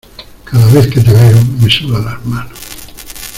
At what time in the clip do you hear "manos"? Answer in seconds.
2.25-2.57